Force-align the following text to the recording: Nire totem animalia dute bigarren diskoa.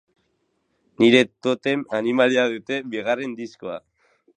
Nire 1.03 1.21
totem 1.47 1.85
animalia 2.01 2.49
dute 2.57 2.85
bigarren 2.97 3.41
diskoa. 3.45 3.83